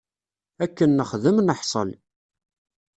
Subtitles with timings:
[0.63, 1.89] Akken nexdem, neḥṣel.